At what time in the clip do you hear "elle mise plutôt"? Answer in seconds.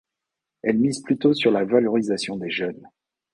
0.63-1.35